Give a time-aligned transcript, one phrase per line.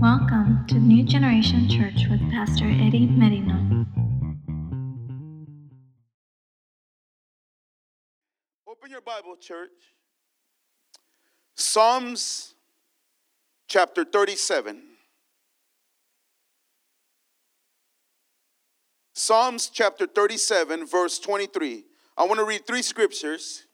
[0.00, 3.84] Welcome to New Generation Church with Pastor Eddie Merino.
[8.66, 9.68] Open your Bible, church.
[11.54, 12.54] Psalms
[13.68, 14.80] chapter 37.
[19.12, 21.84] Psalms chapter 37, verse 23.
[22.16, 23.66] I want to read three scriptures.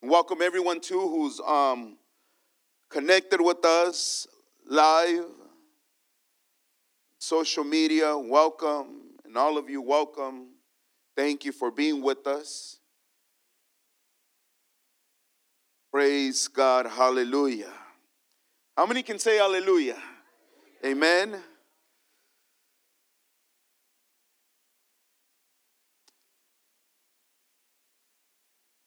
[0.00, 1.98] Welcome everyone too who's um,
[2.94, 4.28] connected with us
[4.70, 5.24] live,
[7.18, 8.16] social media.
[8.16, 8.86] Welcome,
[9.24, 10.50] and all of you, welcome.
[11.16, 12.78] Thank you for being with us.
[15.92, 16.86] Praise God.
[16.86, 17.72] Hallelujah.
[18.76, 20.00] How many can say hallelujah?
[20.84, 21.34] Amen.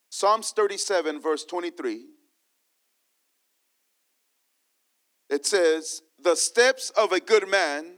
[0.10, 2.06] Psalms 37, verse 23.
[5.30, 7.94] It says, The steps of a good man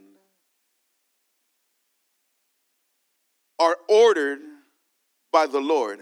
[3.58, 4.40] are ordered
[5.32, 6.00] by the Lord,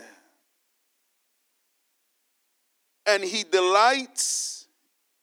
[3.06, 4.66] and he delights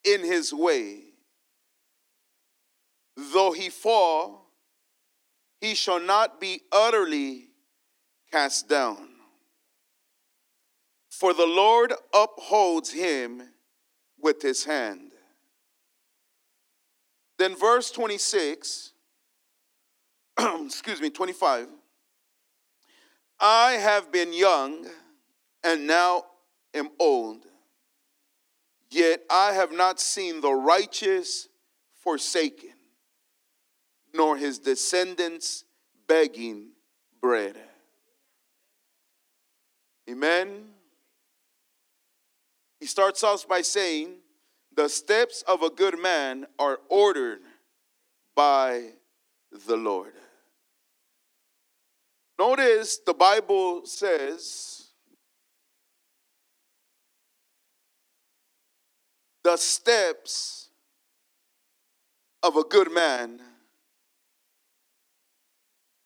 [0.04, 1.00] in his way.
[3.18, 4.52] Though he fall,
[5.62, 7.50] he shall not be utterly
[8.32, 9.10] cast down.
[11.10, 13.42] For the Lord upholds him
[14.20, 15.05] with his hand.
[17.38, 18.94] Then, verse 26,
[20.66, 21.68] excuse me, 25.
[23.40, 24.88] I have been young
[25.64, 26.24] and now
[26.74, 27.46] am old,
[28.90, 31.50] yet I have not seen the righteous
[32.02, 32.70] forsaken,
[34.14, 35.66] nor his descendants
[36.08, 36.70] begging
[37.22, 37.58] bread.
[40.10, 40.66] Amen.
[42.80, 44.14] He starts off by saying,
[44.76, 47.40] The steps of a good man are ordered
[48.36, 48.90] by
[49.68, 50.14] the Lord.
[52.38, 54.90] Notice the Bible says,
[59.44, 60.70] The steps
[62.44, 63.40] of a good man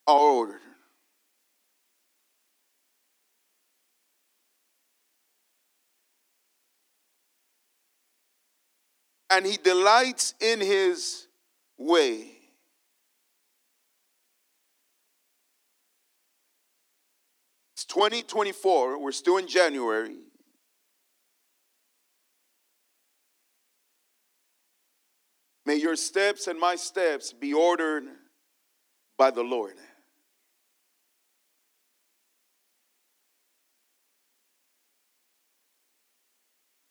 [0.05, 0.68] are ordered.
[9.29, 11.27] And he delights in his
[11.77, 12.31] way.
[17.75, 20.17] It's 2024, we're still in January.
[25.65, 28.05] May your steps and my steps be ordered
[29.17, 29.75] by the Lord.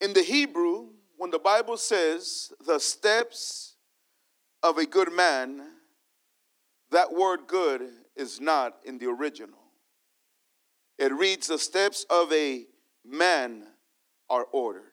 [0.01, 3.75] In the Hebrew, when the Bible says the steps
[4.63, 5.63] of a good man,
[6.93, 7.83] that word good
[8.17, 9.59] is not in the original.
[10.97, 12.67] It reads, the steps of a
[13.05, 13.65] man
[14.31, 14.93] are ordered.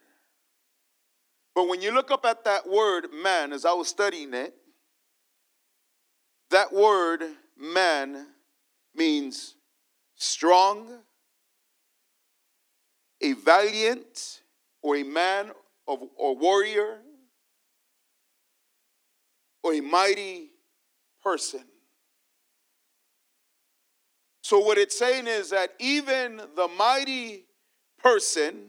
[1.53, 4.53] But when you look up at that word man, as I was studying it,
[6.50, 7.22] that word
[7.58, 8.28] man
[8.96, 9.56] means
[10.16, 10.90] strong,
[13.22, 14.41] a valiant,
[14.81, 15.52] or a man
[15.88, 17.00] of a warrior
[19.63, 20.51] or a mighty
[21.23, 21.63] person.
[24.41, 27.46] So, what it's saying is that even the mighty
[28.01, 28.68] person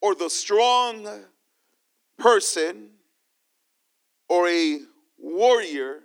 [0.00, 1.08] or the strong
[2.18, 2.90] person
[4.28, 4.78] or a
[5.18, 6.00] warrior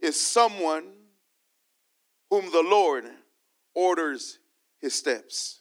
[0.00, 0.84] is someone
[2.30, 3.04] whom the Lord
[3.74, 4.38] orders
[4.80, 5.60] his steps.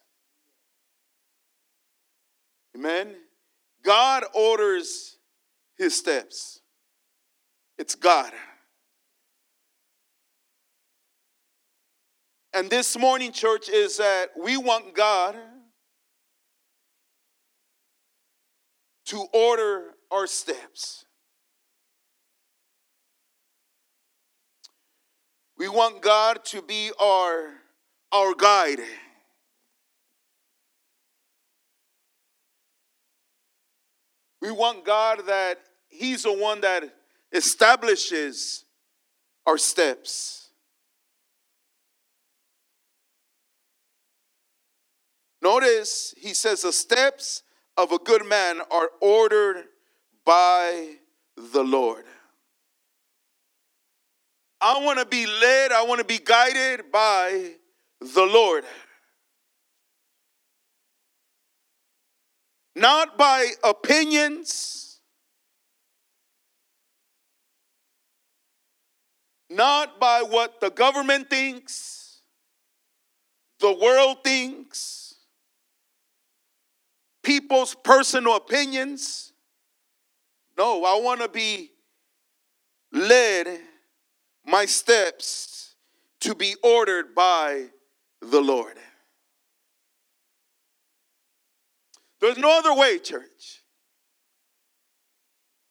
[2.75, 3.15] Amen.
[3.83, 5.17] God orders
[5.77, 6.59] his steps.
[7.77, 8.33] It's God.
[12.53, 15.35] And this morning, church, is that we want God
[19.05, 21.05] to order our steps.
[25.57, 27.51] We want God to be our,
[28.11, 28.79] our guide.
[34.45, 35.57] We want God that
[35.87, 36.83] He's the one that
[37.31, 38.65] establishes
[39.47, 40.49] our steps.
[45.41, 47.43] Notice he says the steps
[47.77, 49.65] of a good man are ordered
[50.25, 50.95] by
[51.35, 52.03] the Lord.
[54.61, 57.51] I want to be led, I want to be guided by
[57.99, 58.63] the Lord.
[62.75, 64.99] Not by opinions,
[69.49, 72.21] not by what the government thinks,
[73.59, 75.15] the world thinks,
[77.23, 79.31] people's personal opinions.
[80.57, 81.71] No, I want to be
[82.91, 83.59] led
[84.45, 85.75] my steps
[86.21, 87.67] to be ordered by
[88.21, 88.77] the Lord.
[92.25, 93.61] There's no other way, church.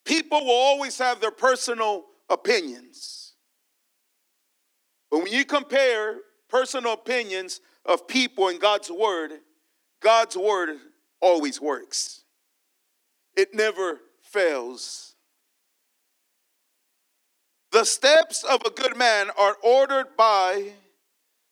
[0.04, 3.32] People will always have their personal opinions.
[5.10, 6.18] But when you compare
[6.48, 9.32] personal opinions of people and God's word,
[10.00, 10.78] God's word
[11.20, 12.22] always works.
[13.36, 15.16] It never fails.
[17.72, 20.74] The steps of a good man are ordered by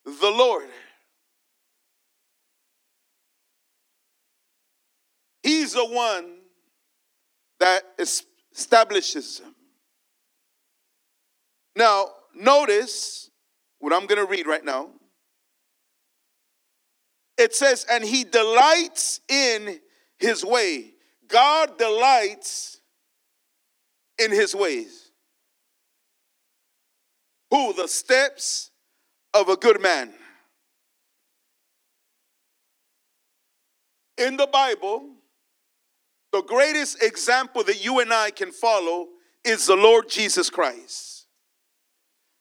[0.04, 0.68] the Lord.
[5.42, 6.38] He's the one
[7.60, 9.54] that establishes them.
[11.76, 13.30] Now, notice
[13.78, 14.90] what I'm going to read right now.
[17.38, 19.80] It says, and he delights in
[20.18, 20.92] his way.
[21.28, 22.80] God delights
[24.18, 25.10] in his ways.
[27.50, 27.72] Who?
[27.72, 28.70] The steps
[29.34, 30.12] of a good man.
[34.18, 35.11] In the Bible,
[36.32, 39.08] the greatest example that you and I can follow
[39.44, 41.26] is the Lord Jesus Christ.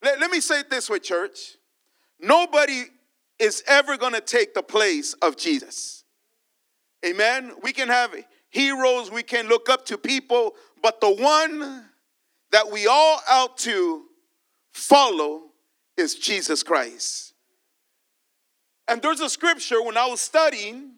[0.01, 1.57] Let, let me say it this way, church.
[2.19, 2.83] Nobody
[3.37, 6.03] is ever going to take the place of Jesus.
[7.05, 7.53] Amen.
[7.63, 8.13] We can have
[8.49, 11.85] heroes, we can look up to people, but the one
[12.51, 14.03] that we all out to
[14.73, 15.43] follow
[15.97, 17.33] is Jesus Christ.
[18.87, 20.95] And there's a scripture when I was studying,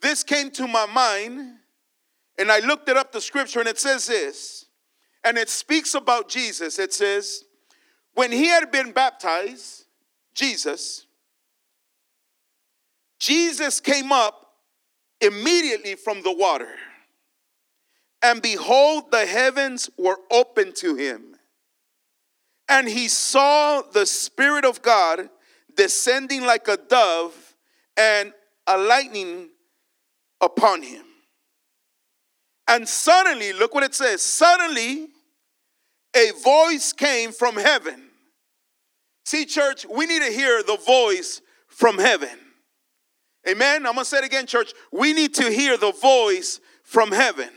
[0.00, 1.56] this came to my mind
[2.38, 4.66] and I looked it up the scripture and it says this,
[5.24, 6.78] and it speaks about Jesus.
[6.78, 7.44] It says,
[8.14, 9.84] when he had been baptized,
[10.34, 11.06] Jesus,
[13.18, 14.52] Jesus came up
[15.20, 16.74] immediately from the water.
[18.22, 21.36] And behold, the heavens were opened to him.
[22.68, 25.28] And he saw the Spirit of God
[25.74, 27.54] descending like a dove
[27.96, 28.32] and
[28.66, 29.50] a lightning
[30.40, 31.05] upon him.
[32.68, 35.08] And suddenly, look what it says suddenly,
[36.14, 38.08] a voice came from heaven.
[39.24, 42.38] See, church, we need to hear the voice from heaven.
[43.48, 43.86] Amen.
[43.86, 44.72] I'm going to say it again, church.
[44.92, 47.50] We need to hear the voice from heaven.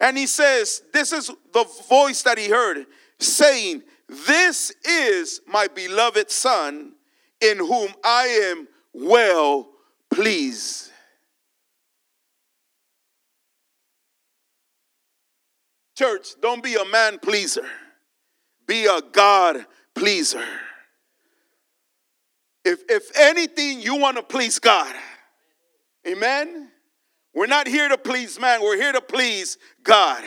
[0.00, 2.86] And he says, This is the voice that he heard
[3.18, 3.82] saying,
[4.26, 6.92] This is my beloved Son
[7.40, 9.68] in whom I am well
[10.10, 10.90] pleased.
[15.96, 17.66] Church, don't be a man pleaser,
[18.66, 19.64] be a God
[19.94, 20.44] pleaser.
[22.64, 24.94] If, if anything, you want to please God.
[26.06, 26.68] Amen?
[27.34, 30.22] We're not here to please man, we're here to please God.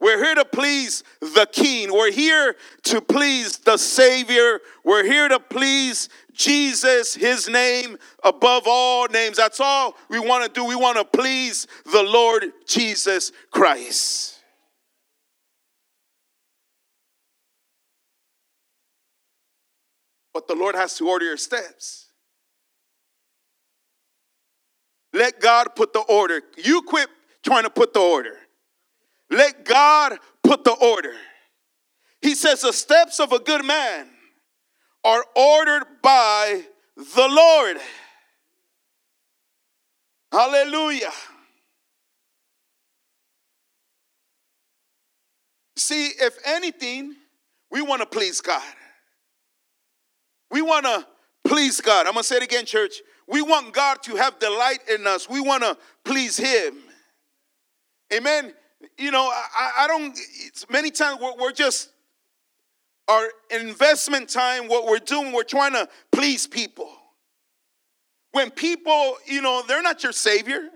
[0.00, 1.92] We're here to please the King.
[1.92, 2.54] We're here
[2.84, 4.60] to please the Savior.
[4.84, 9.38] We're here to please Jesus, His name above all names.
[9.38, 10.64] That's all we want to do.
[10.64, 14.37] We want to please the Lord Jesus Christ.
[20.38, 22.06] But the Lord has to order your steps.
[25.12, 26.40] Let God put the order.
[26.56, 27.08] You quit
[27.42, 28.36] trying to put the order.
[29.32, 31.14] Let God put the order.
[32.22, 34.06] He says, The steps of a good man
[35.02, 36.62] are ordered by
[36.94, 37.78] the Lord.
[40.30, 41.10] Hallelujah.
[45.74, 47.16] See, if anything,
[47.72, 48.62] we want to please God.
[50.50, 51.06] We want to
[51.44, 52.06] please God.
[52.06, 53.00] I'm going to say it again, church.
[53.26, 55.28] We want God to have delight in us.
[55.28, 56.76] We want to please Him.
[58.12, 58.54] Amen.
[58.96, 60.18] You know, I, I don't,
[60.70, 61.90] many times we're, we're just,
[63.08, 66.90] our investment time, what we're doing, we're trying to please people.
[68.32, 70.68] When people, you know, they're not your savior,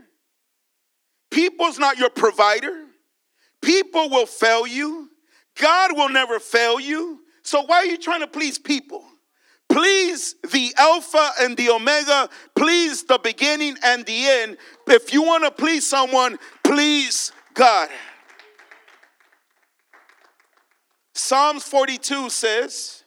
[1.30, 2.84] people's not your provider,
[3.60, 5.10] people will fail you,
[5.60, 7.20] God will never fail you.
[7.42, 9.04] So why are you trying to please people?
[9.72, 12.28] Please the Alpha and the Omega.
[12.54, 14.58] Please the beginning and the end.
[14.86, 17.88] If you want to please someone, please God.
[21.14, 23.04] Psalms 42 says,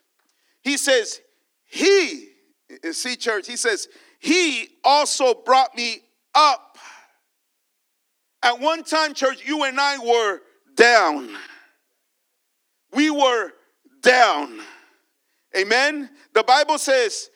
[0.63, 1.22] He says,
[1.65, 2.29] He,
[2.91, 3.88] see, church, He says,
[4.19, 6.01] He also brought me
[6.34, 6.79] up
[8.41, 10.39] At one time, church, you and I were
[10.75, 11.29] down.
[12.91, 13.51] We were
[14.01, 14.62] down.
[15.57, 16.09] Amen.
[16.33, 17.29] The Bible says,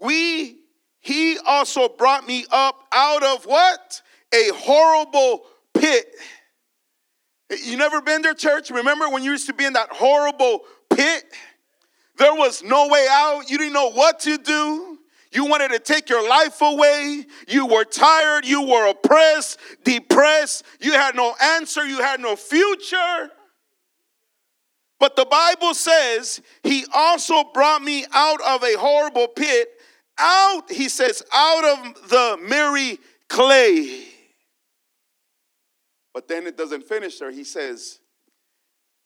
[0.00, 0.58] We,
[1.00, 4.02] he also brought me up out of what?
[4.34, 5.44] A horrible
[5.74, 6.06] pit.
[7.64, 8.70] You never been there, church?
[8.70, 11.24] Remember when you used to be in that horrible pit?
[12.16, 13.50] There was no way out.
[13.50, 14.98] You didn't know what to do.
[15.32, 17.24] You wanted to take your life away.
[17.48, 18.44] You were tired.
[18.44, 20.64] You were oppressed, depressed.
[20.80, 21.84] You had no answer.
[21.86, 23.30] You had no future.
[25.00, 29.68] But the Bible says, He also brought me out of a horrible pit,
[30.18, 34.04] out, He says, out of the miry clay.
[36.12, 37.30] But then it doesn't finish there.
[37.30, 37.98] He says,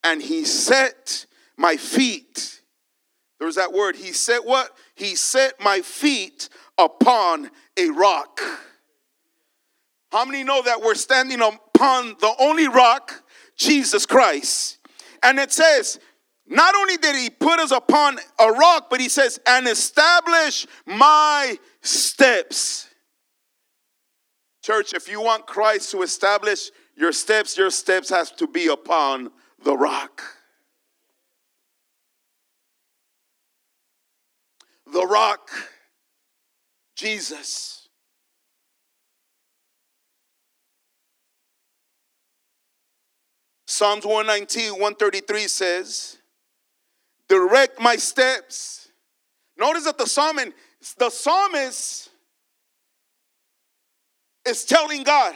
[0.03, 2.61] and He set my feet.
[3.39, 3.95] There's that word.
[3.95, 4.77] He set what?
[4.97, 8.41] He set my feet upon a rock.
[10.11, 13.23] How many know that we're standing upon the only rock,
[13.57, 14.79] Jesus Christ?
[15.25, 15.99] And it says,
[16.47, 21.59] not only did he put us upon a rock, but he says, and establish my
[21.81, 22.87] steps.
[24.63, 29.31] Church, if you want Christ to establish your steps, your steps has to be upon
[29.63, 30.23] the rock.
[34.93, 35.51] The rock,
[36.95, 37.84] Jesus.
[43.75, 46.19] Psalms 119, 133 says,
[47.29, 48.89] Direct my steps.
[49.59, 50.53] Notice that the psalmist,
[50.97, 52.09] the psalmist
[54.47, 55.35] is telling God.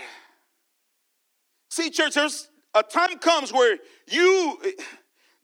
[1.68, 3.76] See, church, there's a time comes where
[4.06, 4.56] you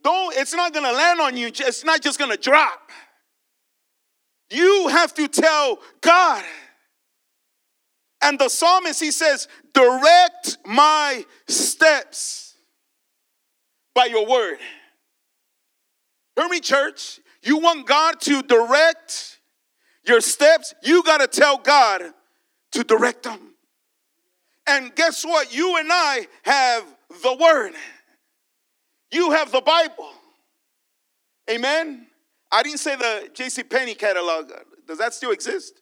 [0.04, 2.92] don't, it's not gonna land on you, it's not just gonna drop.
[4.50, 6.44] You have to tell God.
[8.22, 12.43] And the psalmist, he says, direct my steps
[13.94, 14.58] by your word.
[16.36, 17.20] Hear me, church.
[17.42, 19.38] You want God to direct
[20.06, 22.02] your steps, you got to tell God
[22.72, 23.54] to direct them.
[24.66, 25.54] And guess what?
[25.54, 26.84] You and I have
[27.22, 27.72] the word.
[29.10, 30.10] You have the Bible.
[31.50, 32.06] Amen.
[32.50, 33.62] I didn't say the J.C.
[33.62, 34.50] Penney catalog.
[34.86, 35.80] Does that still exist?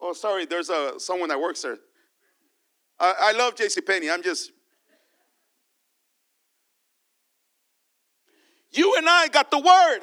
[0.00, 0.46] Oh, sorry.
[0.46, 1.78] There's a someone that works there.
[3.00, 3.80] I, I love J.C.
[3.80, 4.10] Penney.
[4.10, 4.52] I'm just.
[8.70, 10.00] You and I got the word.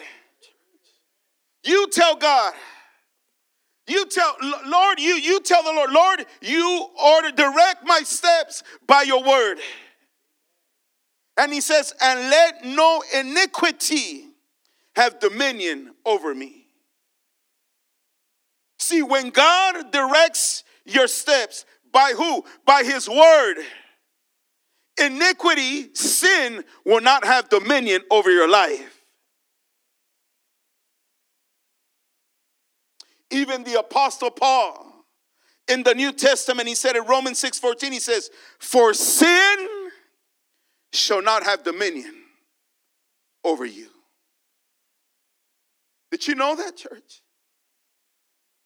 [1.63, 2.53] You tell God.
[3.87, 4.35] You tell
[4.65, 9.59] Lord, you you tell the Lord, Lord, you order direct my steps by your word.
[11.37, 14.27] And he says, and let no iniquity
[14.95, 16.65] have dominion over me.
[18.79, 22.43] See, when God directs your steps, by who?
[22.65, 23.55] By his word.
[25.01, 29.01] Iniquity, sin will not have dominion over your life.
[33.31, 35.05] Even the apostle Paul
[35.69, 39.89] in the New Testament, he said in Romans 6:14, he says, For sin
[40.91, 42.13] shall not have dominion
[43.45, 43.87] over you.
[46.11, 47.21] Did you know that, church?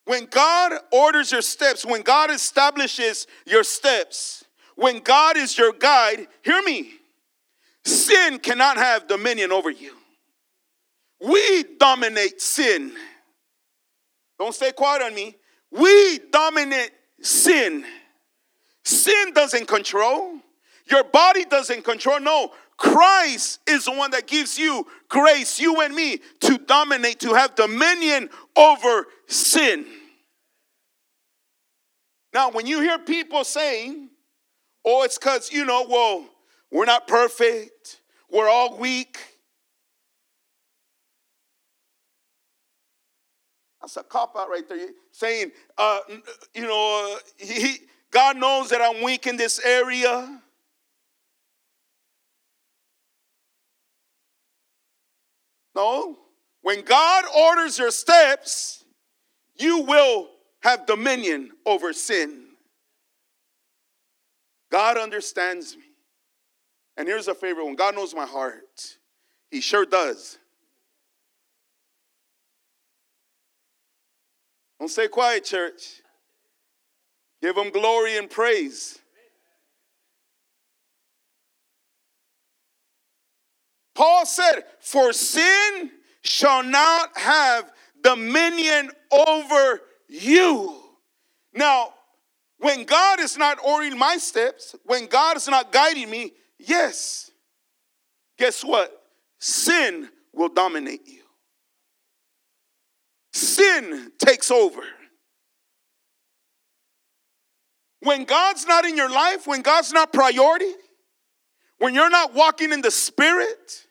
[0.09, 4.43] When God orders your steps, when God establishes your steps,
[4.75, 6.93] when God is your guide, hear me,
[7.85, 9.93] sin cannot have dominion over you.
[11.23, 12.93] We dominate sin.
[14.39, 15.35] Don't stay quiet on me.
[15.69, 16.89] We dominate
[17.21, 17.85] sin.
[18.83, 20.39] Sin doesn't control.
[20.89, 22.19] Your body doesn't control.
[22.19, 27.35] No, Christ is the one that gives you grace, you and me, to dominate, to
[27.35, 29.85] have dominion over sin.
[32.39, 34.07] Now, when you hear people saying,
[34.85, 36.23] oh, it's because, you know, well,
[36.71, 37.99] we're not perfect,
[38.31, 39.19] we're all weak.
[43.81, 44.87] That's a cop out right there.
[45.11, 45.99] Saying, uh,
[46.55, 47.79] you know, uh, he,
[48.09, 50.39] God knows that I'm weak in this area.
[55.75, 56.17] No.
[56.61, 58.85] When God orders your steps,
[59.57, 60.29] you will
[60.61, 62.45] have dominion over sin.
[64.71, 65.83] God understands me.
[66.97, 68.97] And here's a favorite one God knows my heart.
[69.49, 70.37] He sure does.
[74.79, 76.01] Don't stay quiet, church.
[77.41, 78.99] Give him glory and praise.
[83.95, 90.75] Paul said, For sin shall not have dominion over you.
[91.53, 91.93] Now,
[92.57, 97.31] when God is not ordering my steps, when God is not guiding me, yes,
[98.37, 98.91] guess what?
[99.39, 101.21] Sin will dominate you.
[103.31, 104.81] Sin takes over.
[108.01, 110.73] When God's not in your life, when God's not priority,
[111.79, 113.85] when you're not walking in the Spirit,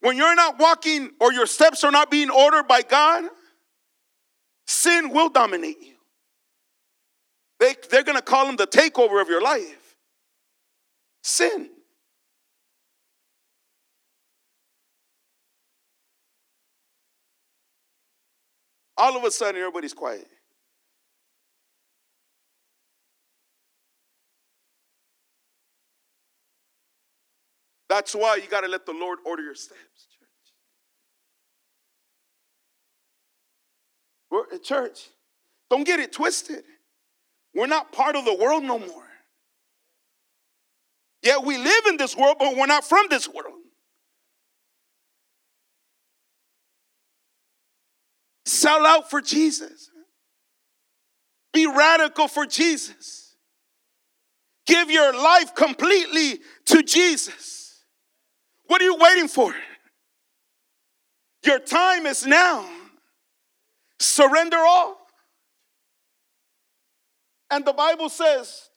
[0.00, 3.24] when you're not walking or your steps are not being ordered by God,
[4.70, 5.94] sin will dominate you.
[7.58, 9.96] They, they're going to call him the takeover of your life.
[11.22, 11.68] Sin.
[18.96, 20.26] All of a sudden, everybody's quiet.
[27.88, 30.28] That's why you got to let the Lord order your steps, church.
[34.30, 35.08] We're, church,
[35.68, 36.64] don't get it twisted.
[37.54, 39.04] We're not part of the world no more.
[41.22, 43.54] Yeah, we live in this world, but we're not from this world.
[48.46, 49.90] Sell out for Jesus.
[51.52, 53.36] Be radical for Jesus.
[54.66, 57.84] Give your life completely to Jesus.
[58.66, 59.52] What are you waiting for?
[61.44, 62.64] Your time is now.
[64.00, 64.96] Surrender all.
[67.50, 68.70] And the Bible says,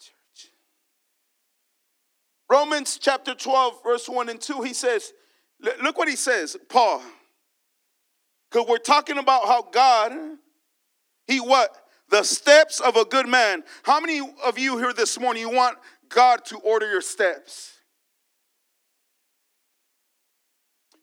[2.50, 5.14] Romans chapter 12, verse 1 and 2, he says,
[5.82, 7.02] look what he says, Paul.
[8.52, 10.12] Because we're talking about how God,
[11.26, 11.76] he what?
[12.10, 13.64] The steps of a good man.
[13.84, 15.78] How many of you here this morning, you want
[16.10, 17.72] God to order your steps?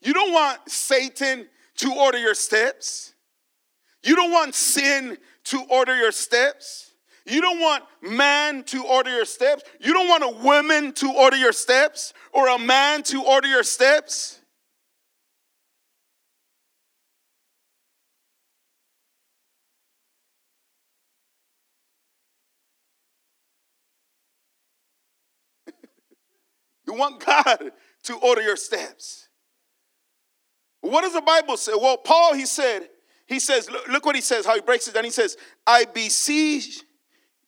[0.02, 3.14] You don't want Satan to order your steps.
[4.02, 6.92] You don't want sin to order your steps.
[7.26, 9.62] You don't want man to order your steps.
[9.80, 13.62] You don't want a woman to order your steps or a man to order your
[13.62, 14.40] steps.
[26.86, 27.70] you want God
[28.04, 29.28] to order your steps.
[30.80, 31.72] What does the Bible say?
[31.74, 32.88] Well, Paul, he said,
[33.30, 35.04] he says, look, look what he says, how he breaks it down.
[35.04, 36.82] He says, I beseech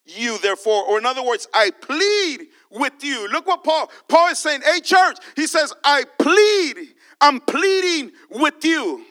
[0.04, 3.28] you therefore or in other words i plead with you.
[3.28, 6.88] Look what paul paul is saying hey church he says i plead
[7.20, 9.04] i'm pleading with you.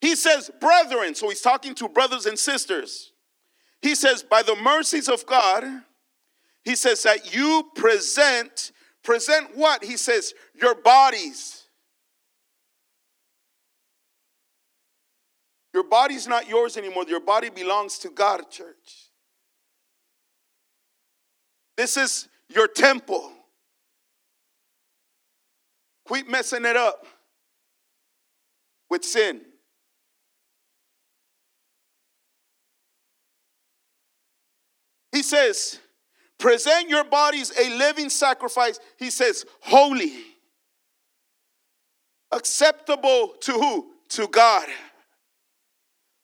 [0.00, 3.12] He says brethren so he's talking to brothers and sisters.
[3.80, 5.64] He says by the mercies of god
[6.64, 8.72] he says that you present
[9.04, 9.84] present what?
[9.84, 11.61] He says your bodies
[15.74, 19.10] your body's not yours anymore your body belongs to god church
[21.76, 23.32] this is your temple.
[26.04, 27.06] Quit messing it up
[28.90, 29.40] with sin.
[35.12, 35.78] He says,
[36.38, 38.80] present your bodies a living sacrifice.
[38.98, 40.12] He says, holy,
[42.30, 43.88] acceptable to who?
[44.10, 44.68] To God,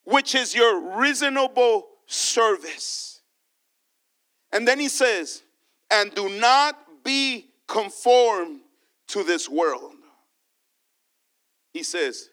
[0.09, 3.21] which is your reasonable service.
[4.53, 5.43] And then he says,
[5.91, 8.61] and do not be conformed
[9.09, 9.93] to this world.
[11.75, 12.31] He says,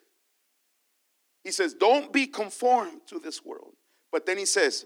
[1.44, 3.74] he says, don't be conformed to this world.
[4.10, 4.86] But then he says,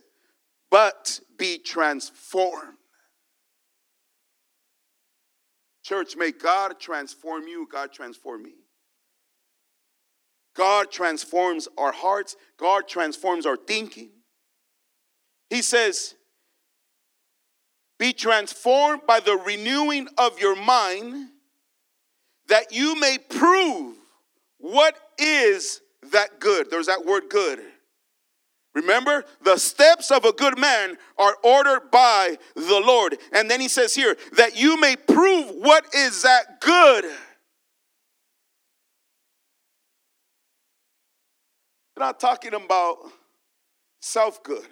[0.71, 2.77] but be transformed.
[5.83, 8.53] Church, may God transform you, God transform me.
[10.55, 14.09] God transforms our hearts, God transforms our thinking.
[15.49, 16.15] He says,
[17.97, 21.29] be transformed by the renewing of your mind,
[22.47, 23.95] that you may prove
[24.57, 25.81] what is
[26.11, 26.69] that good.
[26.71, 27.59] There's that word good.
[28.75, 33.17] Remember, the steps of a good man are ordered by the Lord.
[33.33, 37.03] And then he says here, that you may prove what is that good.
[37.03, 37.11] We're
[41.99, 42.97] not talking about
[44.01, 44.65] self good.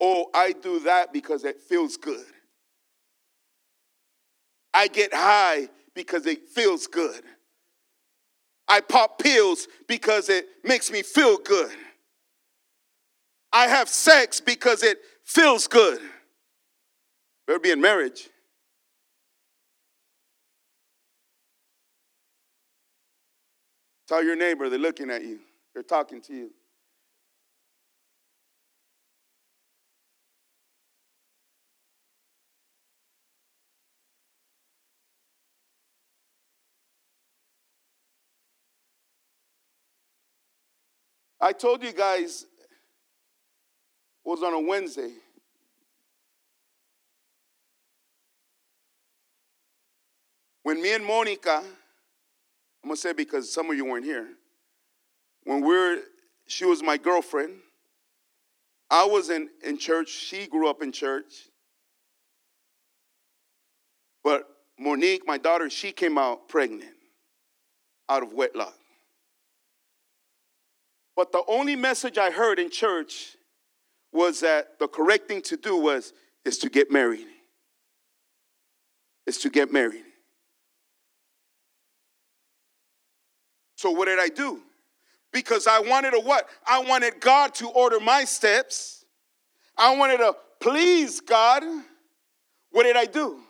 [0.00, 2.24] Oh, I do that because it feels good.
[4.72, 7.22] I get high because it feels good.
[8.68, 11.72] I pop pills because it makes me feel good.
[13.52, 16.00] I have sex because it feels good.
[17.46, 18.28] Better be in marriage.
[24.06, 25.40] Tell your neighbor they're looking at you,
[25.80, 26.50] they're talking to you.
[41.40, 42.44] I told you guys
[44.22, 45.12] was on a Wednesday.
[50.62, 51.62] When me and Monica,
[52.82, 54.28] I'm gonna say because some of you weren't here,
[55.50, 55.98] when we're
[56.46, 57.54] she was my girlfriend.
[58.88, 61.48] I was in, in church, she grew up in church.
[64.22, 64.46] But
[64.78, 66.94] Monique, my daughter, she came out pregnant
[68.08, 68.76] out of wedlock.
[71.16, 73.36] But the only message I heard in church
[74.12, 76.12] was that the correct thing to do was
[76.44, 77.26] is to get married.
[79.26, 80.04] Is to get married.
[83.74, 84.62] So what did I do?
[85.32, 86.48] Because I wanted a what?
[86.66, 89.04] I wanted God to order my steps.
[89.76, 91.62] I wanted to please God.
[92.70, 93.40] What did I do?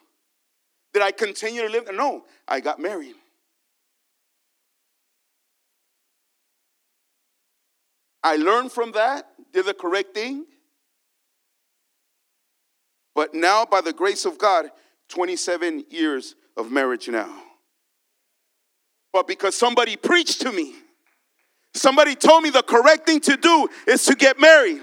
[0.93, 1.89] Did I continue to live?
[1.93, 3.15] No, I got married.
[8.23, 10.45] I learned from that, did the correct thing.
[13.15, 14.71] But now, by the grace of God,
[15.09, 17.43] 27 years of marriage now.
[19.13, 20.75] But because somebody preached to me,
[21.75, 24.83] somebody told me the correct thing to do is to get married.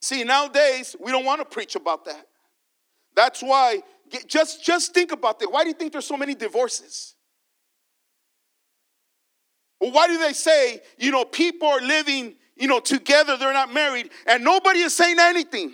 [0.00, 2.26] See, nowadays, we don't want to preach about that.
[3.16, 3.80] That's why,
[4.26, 5.50] just, just think about that.
[5.50, 7.14] Why do you think there's so many divorces?
[9.80, 13.72] Well, why do they say, you know, people are living, you know, together, they're not
[13.72, 15.72] married, and nobody is saying anything?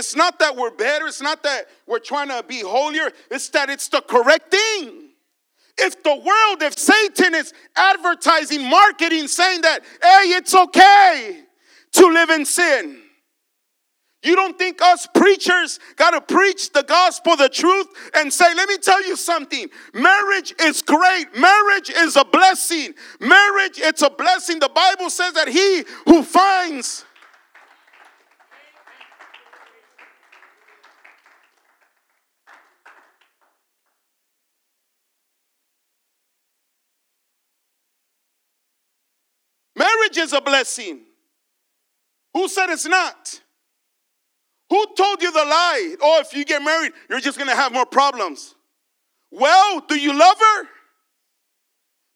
[0.00, 3.68] It's not that we're better, it's not that we're trying to be holier, it's that
[3.68, 5.10] it's the correct thing.
[5.76, 11.42] If the world, if Satan is advertising, marketing, saying that, hey, it's okay
[11.92, 13.02] to live in sin.
[14.22, 18.70] You don't think us preachers got to preach the gospel, the truth, and say, let
[18.70, 19.68] me tell you something.
[19.92, 21.26] Marriage is great.
[21.36, 22.94] Marriage is a blessing.
[23.20, 24.60] Marriage, it's a blessing.
[24.60, 27.04] The Bible says that he who finds
[40.10, 41.00] Marriage is a blessing.
[42.34, 43.40] Who said it's not?
[44.68, 45.96] Who told you the lie?
[46.00, 48.54] Oh, if you get married, you're just gonna have more problems.
[49.30, 50.68] Well, do you love her?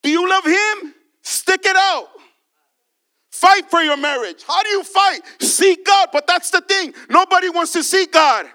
[0.02, 0.94] Do you love him?
[1.22, 2.08] Stick it out.
[3.30, 4.44] Fight for your marriage.
[4.46, 5.20] How do you fight?
[5.40, 6.08] Seek God.
[6.12, 6.94] But that's the thing.
[7.08, 8.46] Nobody wants to seek God.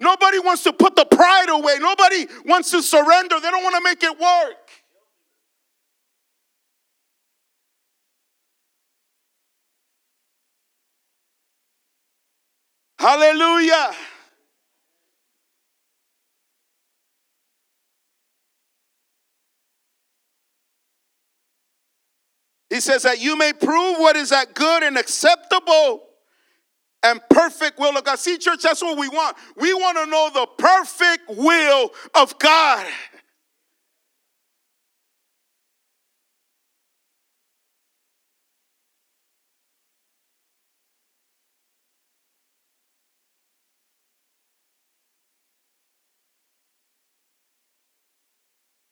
[0.00, 1.76] Nobody wants to put the pride away.
[1.78, 3.38] Nobody wants to surrender.
[3.40, 4.61] They don't want to make it work.
[13.02, 13.90] Hallelujah.
[22.70, 26.04] He says that you may prove what is that good and acceptable
[27.02, 28.20] and perfect will of God.
[28.20, 29.36] See, church, that's what we want.
[29.56, 32.86] We want to know the perfect will of God.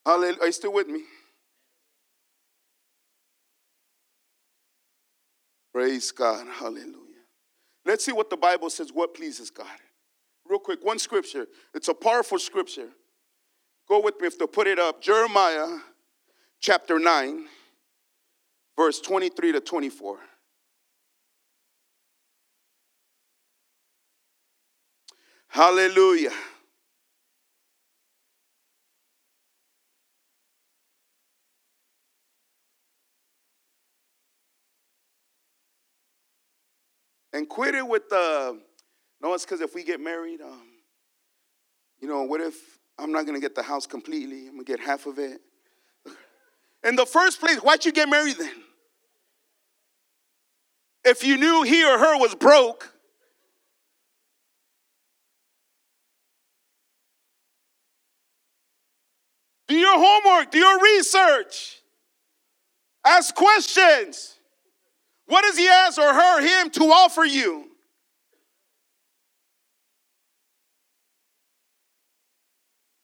[0.04, 0.38] Hallelujah.
[0.40, 1.02] Are you still with me?
[5.72, 6.46] Praise God.
[6.46, 6.96] Hallelujah.
[7.84, 9.66] Let's see what the Bible says, what pleases God.
[10.48, 11.46] Real quick, one scripture.
[11.74, 12.88] It's a powerful scripture.
[13.88, 15.00] Go with me if to put it up.
[15.00, 15.78] Jeremiah
[16.60, 17.46] chapter 9,
[18.76, 20.18] verse 23 to 24.
[25.48, 26.30] Hallelujah.
[37.32, 38.58] And quit it with the,
[39.20, 40.62] no, it's because if we get married, um,
[42.00, 42.54] you know, what if
[42.98, 44.46] I'm not going to get the house completely?
[44.46, 45.40] I'm going to get half of it.
[46.84, 48.54] In the first place, why'd you get married then?
[51.04, 52.94] If you knew he or her was broke,
[59.66, 61.80] do your homework, do your research,
[63.04, 64.39] ask questions.
[65.30, 67.68] What does he ask or her, him to offer you?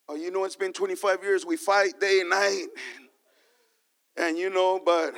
[0.08, 1.46] Oh, you know, it's been 25 years.
[1.46, 2.66] We fight day and night.
[4.16, 5.14] And you know, but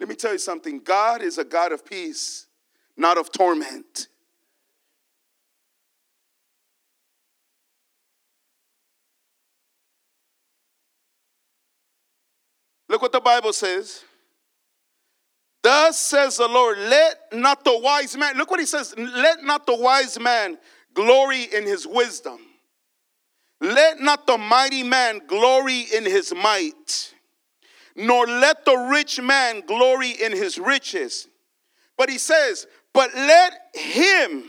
[0.00, 2.46] Let me tell you something God is a God of peace,
[2.96, 4.08] not of torment.
[12.88, 14.04] Look what the Bible says.
[15.62, 19.66] Thus says the Lord, let not the wise man, look what he says, let not
[19.66, 20.56] the wise man
[20.94, 22.38] glory in his wisdom.
[23.60, 27.12] Let not the mighty man glory in his might,
[27.96, 31.26] nor let the rich man glory in his riches.
[31.96, 34.44] But he says, but let him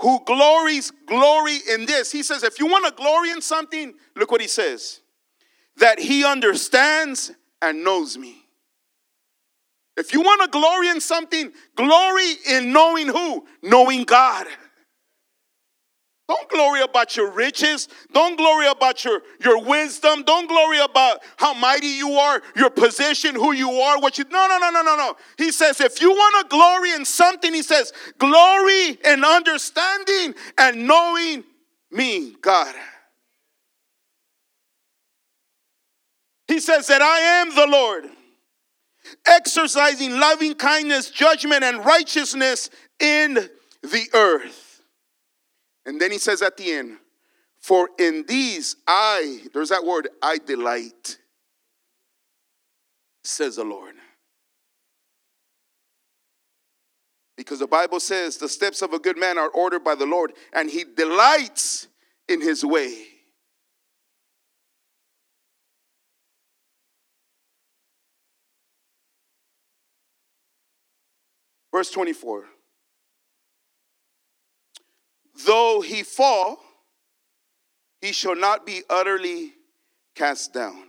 [0.00, 2.12] who glories glory in this.
[2.12, 5.00] He says, if you want to glory in something, look what he says
[5.80, 8.36] that he understands and knows me.
[9.96, 13.46] If you want to glory in something, glory in knowing who?
[13.62, 14.46] Knowing God.
[16.28, 17.88] Don't glory about your riches.
[18.12, 20.22] Don't glory about your, your wisdom.
[20.22, 24.24] Don't glory about how mighty you are, your position, who you are, what you.
[24.30, 25.16] No, no, no, no, no, no.
[25.36, 30.86] He says, if you want to glory in something, he says, glory in understanding and
[30.86, 31.42] knowing
[31.90, 32.76] me, God.
[36.50, 38.06] He says that I am the Lord,
[39.24, 43.34] exercising loving kindness, judgment, and righteousness in
[43.84, 44.82] the earth.
[45.86, 46.96] And then he says at the end,
[47.60, 51.18] For in these I, there's that word, I delight,
[53.22, 53.94] says the Lord.
[57.36, 60.32] Because the Bible says the steps of a good man are ordered by the Lord,
[60.52, 61.86] and he delights
[62.28, 63.09] in his way.
[71.72, 72.44] Verse 24.
[75.46, 76.58] Though he fall,
[78.00, 79.52] he shall not be utterly
[80.14, 80.84] cast down.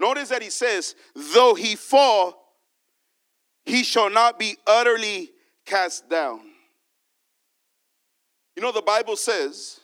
[0.00, 0.94] Notice that he says,
[1.34, 2.40] though he fall,
[3.66, 5.30] he shall not be utterly
[5.66, 6.40] cast down.
[8.56, 9.80] You know, the Bible says,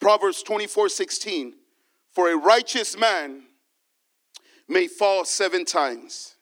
[0.00, 1.54] Proverbs 24 16,
[2.12, 3.42] for a righteous man
[4.68, 6.35] may fall seven times.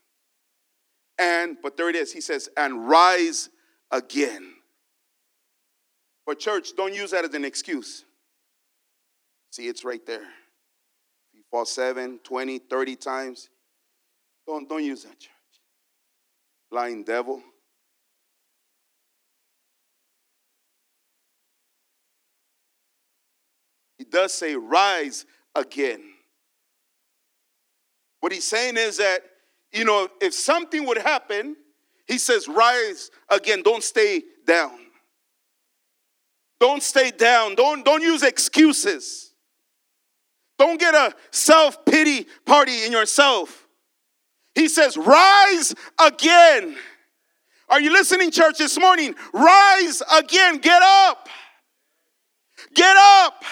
[1.18, 3.48] And, but there it is, he says, and rise
[3.90, 4.52] again.
[6.26, 8.04] But, church, don't use that as an excuse.
[9.50, 10.22] See, it's right there.
[10.22, 13.50] If you fall 7, 20, 30 times,
[14.46, 15.30] don't, don't use that, church.
[16.70, 17.42] Lying devil.
[23.98, 25.24] He does say, rise
[25.54, 26.02] again.
[28.20, 29.20] What he's saying is that,
[29.74, 31.56] you know, if something would happen,
[32.06, 33.62] he says, rise again.
[33.62, 34.78] Don't stay down.
[36.60, 37.54] Don't stay down.
[37.56, 39.32] Don't, don't use excuses.
[40.58, 43.66] Don't get a self pity party in yourself.
[44.54, 46.76] He says, rise again.
[47.68, 49.14] Are you listening, church, this morning?
[49.32, 50.58] Rise again.
[50.58, 51.28] Get up.
[52.74, 53.44] Get up.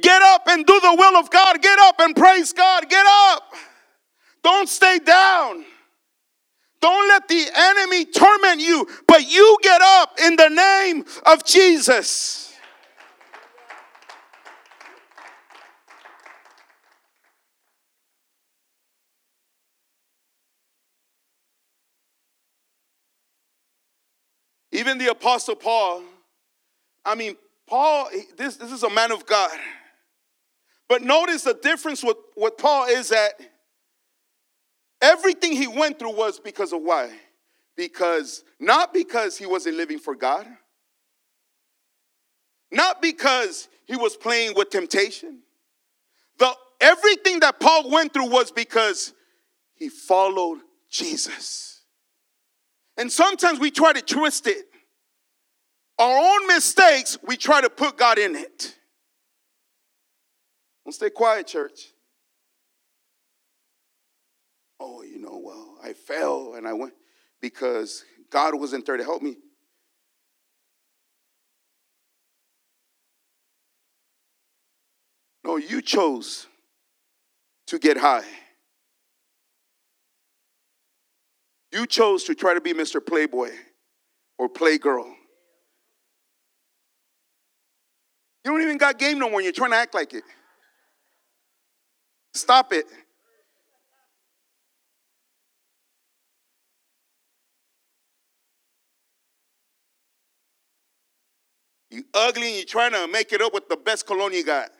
[0.00, 1.60] Get up and do the will of God.
[1.60, 2.88] Get up and praise God.
[2.88, 3.42] Get up.
[4.42, 5.64] Don't stay down.
[6.80, 12.48] Don't let the enemy torment you, but you get up in the name of Jesus.
[24.70, 26.04] Even the Apostle Paul,
[27.04, 29.58] I mean, Paul, this, this is a man of God.
[30.88, 33.32] But notice the difference with, with Paul is that
[35.00, 37.10] Everything he went through was because of why?
[37.76, 40.46] Because not because he wasn't living for God,
[42.72, 45.40] not because he was playing with temptation.
[46.38, 49.14] The everything that Paul went through was because
[49.74, 50.58] he followed
[50.90, 51.82] Jesus.
[52.96, 54.66] And sometimes we try to twist it.
[56.00, 58.76] Our own mistakes, we try to put God in it.
[60.84, 61.92] Don't stay quiet, church
[64.80, 66.94] oh, you know, well, I fell and I went
[67.40, 69.36] because God wasn't there to help me.
[75.44, 76.46] No, you chose
[77.68, 78.24] to get high.
[81.72, 83.04] You chose to try to be Mr.
[83.04, 83.50] Playboy
[84.38, 85.06] or Playgirl.
[88.44, 89.42] You don't even got game no more.
[89.42, 90.24] You're trying to act like it.
[92.34, 92.86] Stop it.
[101.90, 104.70] You ugly and you're trying to make it up with the best cologne you got.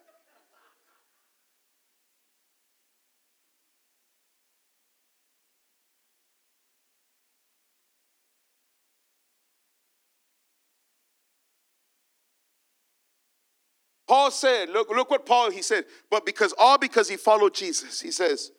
[14.07, 18.01] Paul said, look, look what Paul he said, but because all because he followed Jesus.
[18.01, 18.53] He says,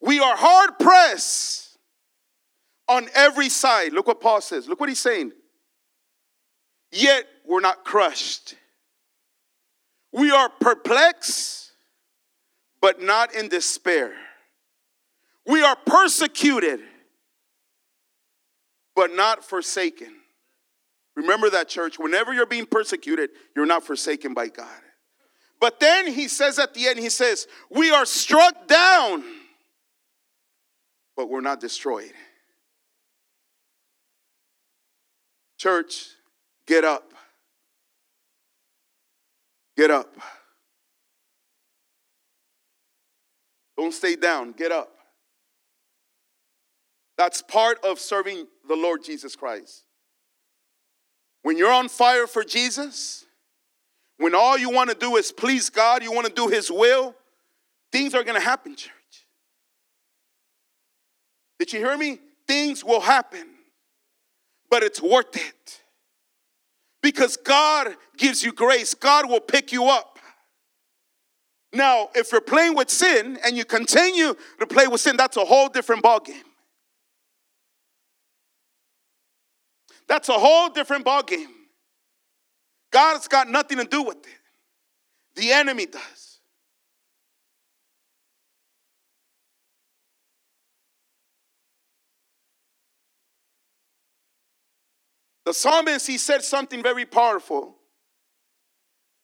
[0.00, 1.78] we are hard pressed
[2.88, 3.92] on every side.
[3.92, 4.66] Look what Paul says.
[4.66, 5.32] Look what he's saying.
[6.90, 8.54] Yet we're not crushed.
[10.12, 11.72] We are perplexed,
[12.80, 14.14] but not in despair.
[15.46, 16.80] We are persecuted,
[18.94, 20.14] but not forsaken.
[21.16, 21.98] Remember that, church.
[21.98, 24.68] Whenever you're being persecuted, you're not forsaken by God.
[25.60, 29.24] But then he says at the end, he says, We are struck down,
[31.16, 32.12] but we're not destroyed.
[35.56, 36.08] Church,
[36.66, 37.13] get up.
[39.76, 40.14] Get up.
[43.76, 44.52] Don't stay down.
[44.52, 44.90] Get up.
[47.16, 49.84] That's part of serving the Lord Jesus Christ.
[51.42, 53.24] When you're on fire for Jesus,
[54.18, 57.14] when all you want to do is please God, you want to do His will,
[57.92, 58.92] things are going to happen, church.
[61.58, 62.18] Did you hear me?
[62.46, 63.46] Things will happen,
[64.70, 65.83] but it's worth it.
[67.04, 70.18] Because God gives you grace, God will pick you up.
[71.70, 75.44] Now, if you're playing with sin and you continue to play with sin, that's a
[75.44, 76.40] whole different ballgame.
[80.08, 81.44] That's a whole different ballgame.
[82.90, 84.40] God's got nothing to do with it.
[85.36, 86.33] The enemy does.
[95.44, 97.76] The psalmist, he said something very powerful.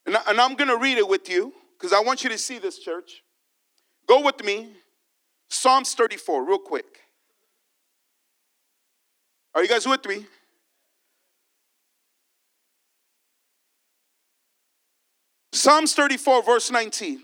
[0.07, 2.59] And, I, I'm going to read it with you because I want you to see
[2.59, 3.23] this, church.
[4.07, 4.73] Go with me.
[5.49, 7.01] Psalms 34, real quick.
[9.55, 10.27] Are you guys with me?
[15.53, 17.21] Psalms 34, verse 19.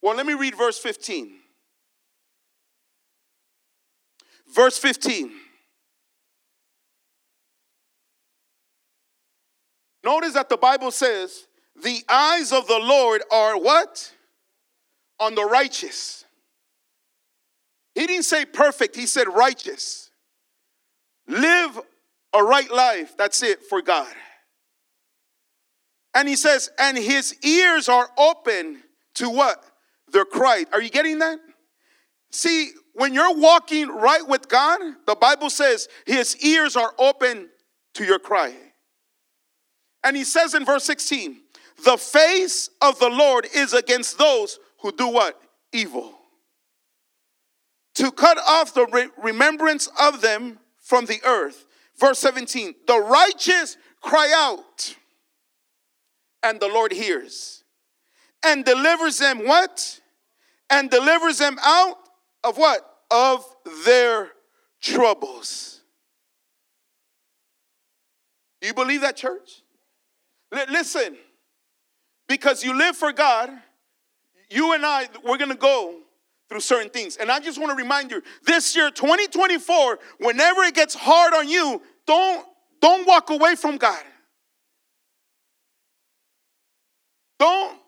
[0.00, 1.32] Well, let me read verse 15.
[4.54, 5.32] Verse 15.
[10.04, 11.46] Notice that the Bible says,
[11.82, 14.12] the eyes of the Lord are what?
[15.20, 16.24] On the righteous.
[17.94, 20.10] He didn't say perfect, he said righteous.
[21.26, 21.80] Live
[22.32, 23.16] a right life.
[23.16, 24.12] That's it for God.
[26.14, 28.82] And he says, and his ears are open
[29.14, 29.62] to what?
[30.10, 30.64] Their cry.
[30.72, 31.38] Are you getting that?
[32.30, 37.48] See, when you're walking right with God, the Bible says his ears are open
[37.94, 38.54] to your cry.
[40.04, 41.40] And he says in verse 16,
[41.84, 45.40] the face of the Lord is against those who do what?
[45.72, 46.14] Evil.
[47.94, 51.66] To cut off the re- remembrance of them from the earth.
[51.98, 54.96] Verse 17, the righteous cry out
[56.42, 57.64] and the Lord hears
[58.44, 60.00] and delivers them what?
[60.70, 61.96] And delivers them out
[62.44, 62.80] of what?
[63.10, 63.44] Of
[63.84, 64.30] their
[64.80, 65.80] troubles.
[68.60, 69.62] Do you believe that, church?
[70.50, 71.16] Listen,
[72.26, 73.50] because you live for God,
[74.50, 75.96] you and I, we're gonna go
[76.48, 77.16] through certain things.
[77.16, 81.82] And I just wanna remind you this year, 2024, whenever it gets hard on you,
[82.06, 82.46] don't,
[82.80, 84.02] don't walk away from God.
[87.38, 87.78] Don't,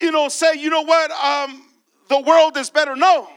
[0.00, 1.62] you know, say, you know what, um,
[2.08, 2.96] the world is better.
[2.96, 3.28] No.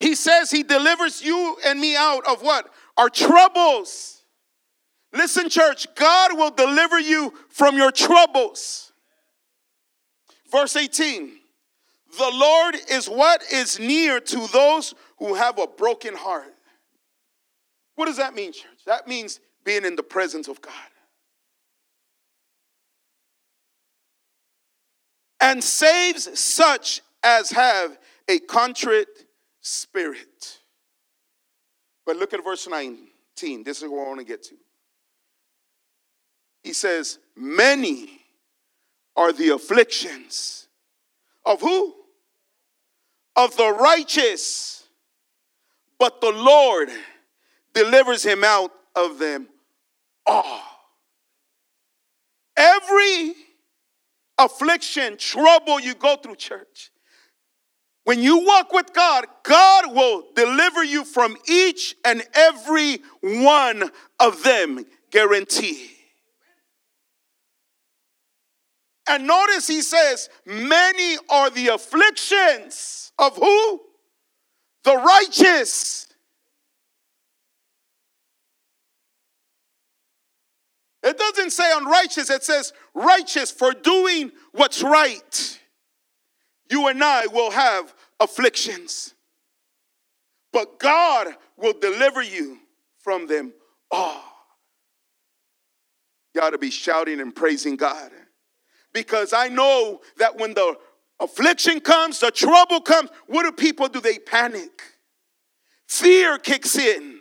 [0.00, 2.70] He says he delivers you and me out of what?
[2.96, 4.19] Our troubles.
[5.12, 8.92] Listen, church, God will deliver you from your troubles.
[10.50, 11.32] Verse 18
[12.18, 16.54] The Lord is what is near to those who have a broken heart.
[17.96, 18.84] What does that mean, church?
[18.86, 20.72] That means being in the presence of God.
[25.40, 27.98] and saves such as have
[28.28, 29.06] a contrite
[29.60, 30.58] spirit.
[32.06, 33.64] But look at verse 19.
[33.64, 34.54] This is where I want to get to.
[36.62, 38.20] He says, Many
[39.16, 40.68] are the afflictions
[41.44, 41.94] of who?
[43.36, 44.84] Of the righteous,
[45.98, 46.90] but the Lord
[47.72, 49.48] delivers him out of them
[50.26, 50.60] all.
[52.56, 53.34] Every
[54.38, 56.90] affliction, trouble you go through, church.
[58.04, 64.42] When you walk with God, God will deliver you from each and every one of
[64.42, 65.99] them, guarantee.
[69.10, 73.80] And notice he says, Many are the afflictions of who?
[74.84, 76.06] The righteous.
[81.02, 85.58] It doesn't say unrighteous, it says righteous for doing what's right.
[86.70, 89.14] You and I will have afflictions,
[90.52, 92.58] but God will deliver you
[93.00, 93.54] from them
[93.90, 94.22] all.
[96.32, 98.12] You ought to be shouting and praising God
[98.92, 100.76] because I know that when the
[101.20, 104.00] affliction comes, the trouble comes, what do people do?
[104.00, 104.82] They panic.
[105.86, 107.18] Fear kicks in.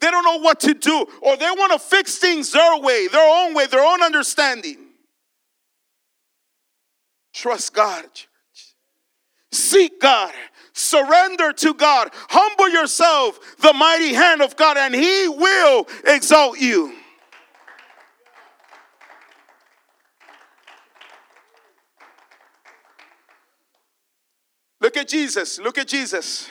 [0.00, 3.46] They don't know what to do, or they want to fix things their way, their
[3.46, 4.78] own way, their own understanding.
[7.34, 8.28] Trust God, church.
[9.52, 10.32] Seek God.
[10.72, 12.08] Surrender to God.
[12.12, 16.94] Humble yourself, the mighty hand of God, and He will exalt you.
[24.90, 25.60] Look at Jesus.
[25.60, 26.48] Look at Jesus.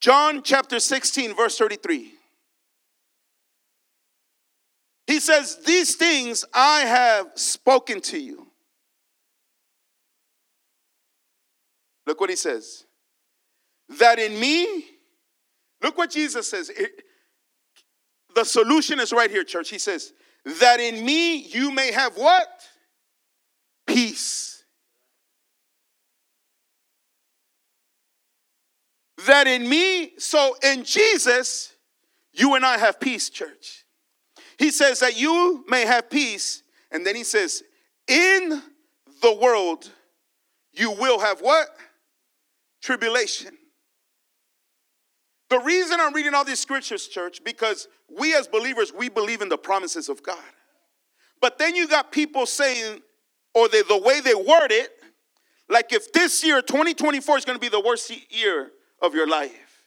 [0.00, 2.12] John chapter 16, verse 33.
[5.08, 8.52] He says, These things I have spoken to you.
[12.06, 12.84] Look what he says.
[13.98, 14.84] That in me,
[15.82, 16.70] look what Jesus says.
[16.70, 17.02] It,
[18.36, 19.70] the solution is right here, church.
[19.70, 20.12] He says,
[20.60, 22.48] That in me you may have what?
[23.88, 24.51] Peace.
[29.26, 31.74] That in me, so in Jesus,
[32.32, 33.84] you and I have peace, church.
[34.58, 37.62] He says that you may have peace, and then he says,
[38.08, 38.62] in
[39.22, 39.90] the world,
[40.72, 41.68] you will have what?
[42.80, 43.56] Tribulation.
[45.50, 49.48] The reason I'm reading all these scriptures, church, because we as believers, we believe in
[49.48, 50.38] the promises of God.
[51.40, 53.02] But then you got people saying,
[53.54, 54.90] or they, the way they word it,
[55.68, 58.70] like if this year, 2024, is going to be the worst year
[59.02, 59.82] of your life.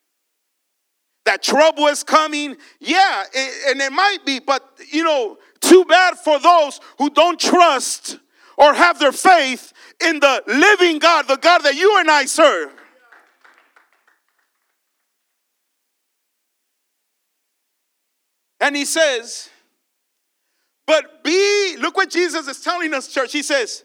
[1.25, 6.19] That trouble is coming, yeah, it, and it might be, but you know, too bad
[6.19, 8.19] for those who don't trust
[8.57, 9.73] or have their faith
[10.05, 12.71] in the living God, the God that you and I serve.
[18.59, 19.49] And he says,
[20.85, 23.31] but be, look what Jesus is telling us, church.
[23.31, 23.83] He says,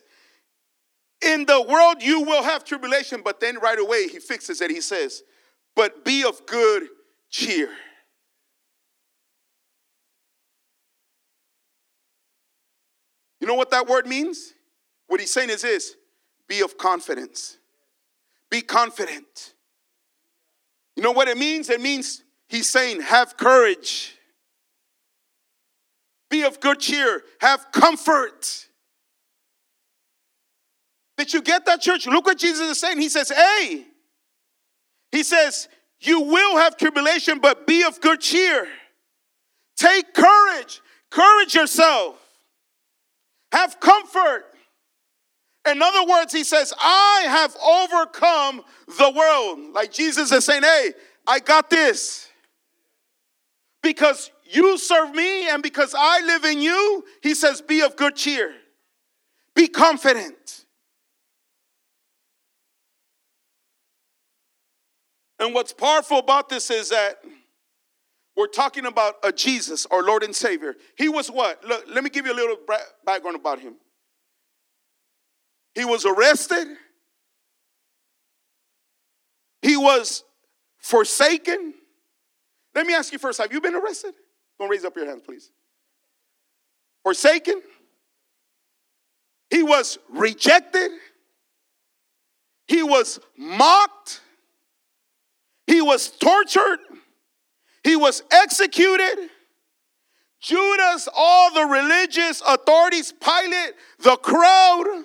[1.23, 4.71] in the world you will have tribulation, but then right away he fixes it.
[4.71, 5.23] He says,
[5.77, 6.89] But be of good
[7.31, 7.71] cheer.
[13.41, 14.55] You know what that word means?
[15.07, 15.97] What he's saying is this
[16.49, 17.59] be of confidence.
[18.51, 19.55] Be confident.
[20.97, 21.71] You know what it means?
[21.71, 24.17] It means he's saying, have courage.
[26.29, 27.23] Be of good cheer.
[27.41, 28.67] Have comfort.
[31.21, 32.07] Did you get that, church?
[32.07, 32.99] Look what Jesus is saying.
[32.99, 33.85] He says, Hey,
[35.13, 35.69] he says,
[36.01, 38.67] You will have tribulation, but be of good cheer.
[39.77, 42.17] Take courage, courage yourself,
[43.53, 44.47] have comfort.
[45.71, 49.75] In other words, he says, I have overcome the world.
[49.75, 50.93] Like Jesus is saying, Hey,
[51.27, 52.31] I got this.
[53.83, 58.17] Because you serve me and because I live in you, he says, Be of good
[58.17, 58.55] cheer,
[59.55, 60.60] be confident.
[65.41, 67.17] And what's powerful about this is that
[68.37, 70.77] we're talking about a Jesus, our Lord and Savior.
[70.97, 71.65] He was what?
[71.65, 72.57] Look, let me give you a little
[73.05, 73.75] background about him.
[75.75, 76.69] He was arrested.
[79.63, 80.25] He was
[80.79, 81.75] forsaken.
[82.75, 84.15] Let me ask you first have you been arrested?
[84.59, 85.51] Don't raise up your hands, please.
[87.03, 87.63] Forsaken.
[89.49, 90.91] He was rejected.
[92.69, 94.21] He was mocked.
[95.71, 96.81] He was tortured,
[97.85, 99.31] he was executed.
[100.41, 105.05] Judas, all the religious authorities, Pilate, the crowd,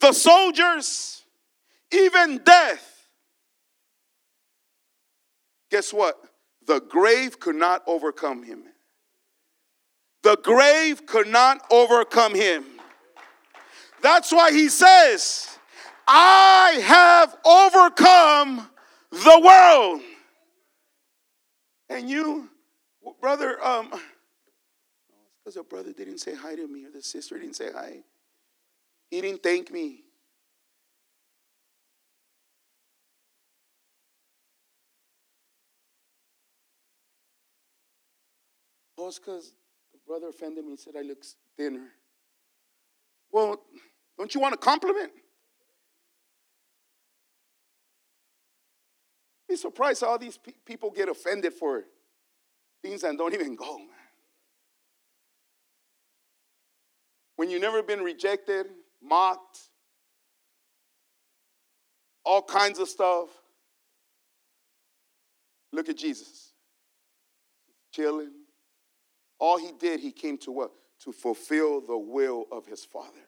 [0.00, 1.24] the soldiers,
[1.90, 3.08] even death.
[5.70, 6.22] Guess what?
[6.66, 8.62] The grave could not overcome him.
[10.22, 12.64] The grave could not overcome him.
[14.02, 15.58] That's why he says,
[16.06, 18.68] I have overcome
[19.10, 20.02] the world.
[21.88, 22.48] And you,
[23.20, 23.90] brother, um,
[25.44, 27.98] because a brother didn't say hi to me or the sister didn't say hi.
[29.10, 30.02] He didn't thank me.
[38.98, 39.52] Oh, it's because
[39.92, 41.24] the brother offended me and said I look
[41.56, 41.86] thinner.
[43.30, 43.62] Well,
[44.18, 45.12] don't you want a compliment?
[49.48, 51.84] Be surprised how these pe- people get offended for
[52.82, 53.88] Things that don't even go, man.
[57.36, 58.66] When you've never been rejected,
[59.02, 59.58] mocked,
[62.24, 63.28] all kinds of stuff.
[65.72, 66.52] Look at Jesus.
[67.92, 68.32] Chilling.
[69.38, 70.72] All he did, he came to what?
[71.04, 73.27] To fulfill the will of his Father.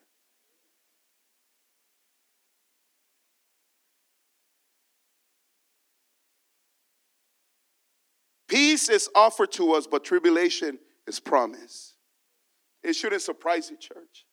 [8.50, 10.76] Peace is offered to us, but tribulation
[11.06, 11.94] is promised.
[12.82, 14.26] It shouldn't surprise you, church.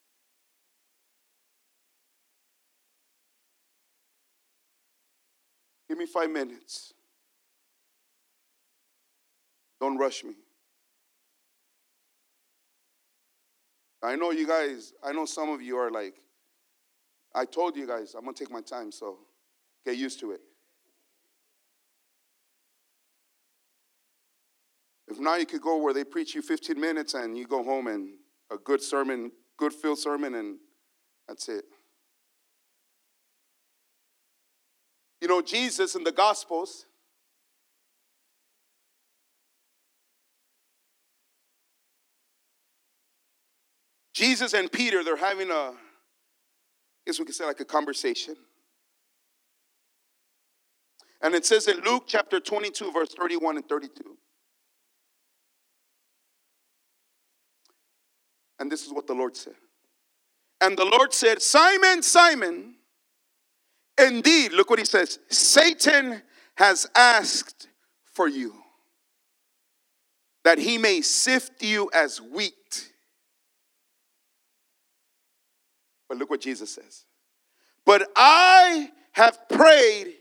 [5.88, 6.93] Give me five minutes.
[9.80, 10.34] Don't rush me.
[14.01, 16.15] I know you guys, I know some of you are like,
[17.36, 19.20] I told you guys, I'm going to take my time, so
[19.86, 20.41] get used to it.
[25.20, 28.09] Not, you could go where they preach you 15 minutes and you go home and
[28.51, 30.57] a good sermon, good filled sermon, and
[31.28, 31.65] that's it.
[35.22, 36.86] You know, Jesus in the Gospels,
[44.13, 45.74] Jesus and Peter, they're having a, I
[47.05, 48.36] guess we could say like a conversation.
[51.22, 54.18] And it says in Luke chapter 22, verse 31 and 32.
[58.60, 59.55] And this is what the Lord said.
[60.62, 62.76] And the Lord said, Simon, Simon,
[64.01, 66.22] indeed, look what he says Satan
[66.55, 67.68] has asked
[68.03, 68.53] for you
[70.43, 72.91] that he may sift you as wheat.
[76.08, 77.03] But look what Jesus says.
[77.86, 80.14] But I have prayed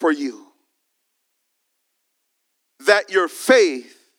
[0.00, 0.46] for you
[2.86, 4.10] that your faith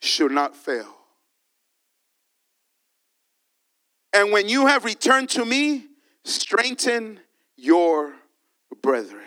[0.00, 1.01] should not fail.
[4.12, 5.86] And when you have returned to me,
[6.24, 7.20] strengthen
[7.56, 8.12] your
[8.82, 9.20] brethren.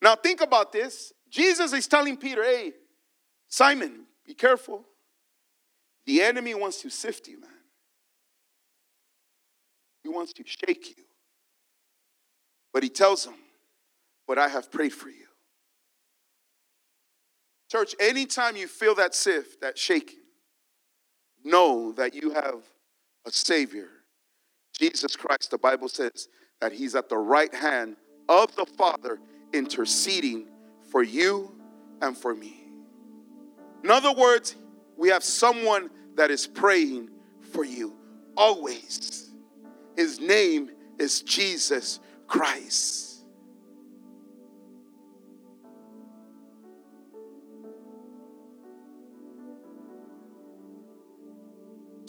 [0.00, 1.12] Now, think about this.
[1.30, 2.72] Jesus is telling Peter, hey,
[3.48, 4.84] Simon, be careful.
[6.06, 7.50] The enemy wants to sift you, man.
[10.02, 11.04] He wants to shake you.
[12.72, 13.34] But he tells him,
[14.26, 15.26] But I have prayed for you.
[17.70, 20.20] Church, anytime you feel that sift, that shaking,
[21.42, 22.62] know that you have
[23.26, 23.88] a Savior.
[24.78, 26.28] Jesus Christ, the Bible says
[26.60, 27.96] that He's at the right hand
[28.28, 29.18] of the Father
[29.52, 30.48] interceding
[30.90, 31.52] for you
[32.02, 32.64] and for me.
[33.82, 34.56] In other words,
[34.96, 37.10] we have someone that is praying
[37.52, 37.94] for you
[38.36, 39.30] always.
[39.96, 43.13] His name is Jesus Christ.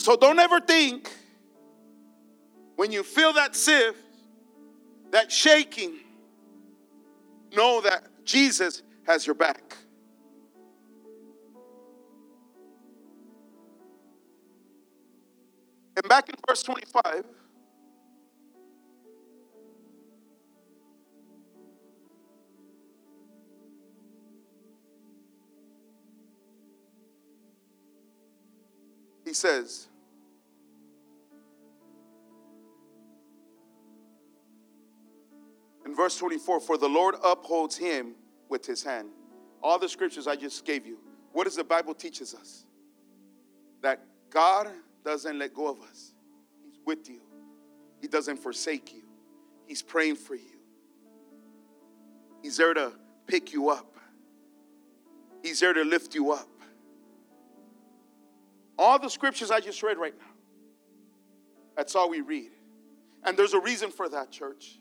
[0.05, 1.09] So don't ever think
[2.75, 3.97] when you feel that sift,
[5.09, 5.95] that shaking,
[7.55, 9.75] know that Jesus has your back.
[15.97, 17.25] And back in verse 25,
[29.25, 29.87] he says,
[36.05, 38.13] verse 24, for the Lord upholds him
[38.47, 39.09] with his hand.
[39.63, 40.99] All the scriptures I just gave you.
[41.31, 42.63] What does the Bible teaches us?
[43.81, 44.67] That God
[45.03, 46.13] doesn't let go of us.
[46.63, 47.21] He's with you.
[48.01, 49.01] He doesn't forsake you.
[49.65, 50.59] He's praying for you.
[52.43, 52.91] He's there to
[53.25, 53.97] pick you up.
[55.41, 56.47] He's there to lift you up.
[58.77, 60.33] All the scriptures I just read right now.
[61.75, 62.51] That's all we read.
[63.23, 64.77] And there's a reason for that, church.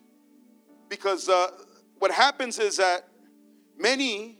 [0.95, 1.49] Because uh,
[1.99, 3.09] what happens is that
[3.77, 4.39] many,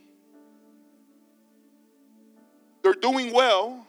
[2.81, 3.85] they're doing well,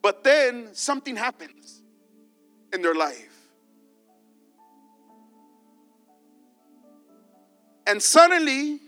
[0.00, 1.82] but then something happens
[2.72, 3.28] in their life.
[7.86, 8.80] And suddenly,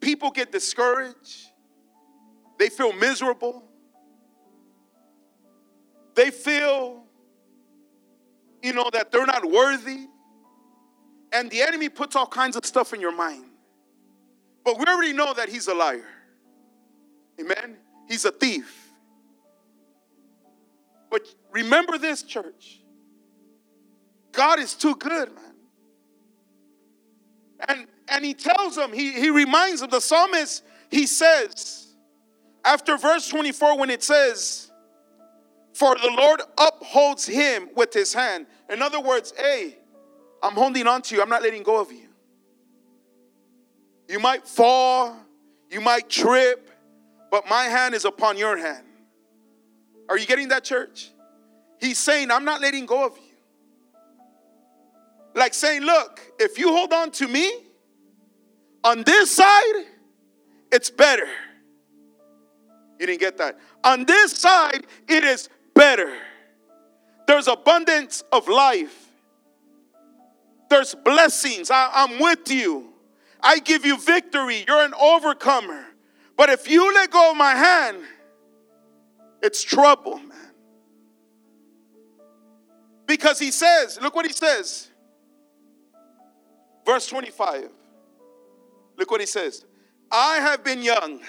[0.00, 1.50] people get discouraged.
[2.58, 3.64] They feel miserable.
[6.14, 7.04] They feel,
[8.62, 10.06] you know, that they're not worthy.
[11.34, 13.44] And the enemy puts all kinds of stuff in your mind.
[14.64, 16.06] But we already know that he's a liar.
[17.38, 17.76] Amen?
[18.08, 18.88] He's a thief.
[21.10, 22.80] But remember this, church.
[24.32, 25.54] God is too good, man.
[27.68, 31.94] And and he tells them, he, he reminds them, the psalmist he says,
[32.64, 34.70] after verse 24, when it says,
[35.72, 38.46] For the Lord upholds him with his hand.
[38.70, 39.78] In other words, hey,
[40.44, 42.06] I'm holding on to you, I'm not letting go of you.
[44.10, 45.16] You might fall,
[45.70, 46.70] you might trip,
[47.30, 48.84] but my hand is upon your hand.
[50.10, 51.10] Are you getting that, church?
[51.80, 53.34] He's saying, I'm not letting go of you.
[55.34, 57.50] Like saying, look, if you hold on to me,
[58.84, 59.86] on this side,
[60.70, 61.26] it's better.
[63.00, 63.58] You didn't get that.
[63.82, 66.14] On this side, it is better.
[67.26, 69.03] There's abundance of life.
[70.74, 71.70] There's blessings.
[71.70, 72.88] I, am with you.
[73.40, 74.64] I give you victory.
[74.66, 75.86] You're an overcomer.
[76.36, 77.98] But if you let go of my hand,
[79.40, 80.32] it's trouble, man.
[83.06, 84.90] Because he says, look what he says.
[86.84, 87.68] Verse 25.
[88.96, 89.64] Look what he says.
[90.10, 91.20] I have been young.